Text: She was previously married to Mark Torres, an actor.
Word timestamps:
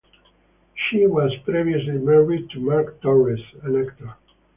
She 0.73 1.05
was 1.05 1.31
previously 1.45 1.99
married 1.99 2.49
to 2.49 2.59
Mark 2.59 2.99
Torres, 3.03 3.37
an 3.61 3.85
actor. 3.87 4.15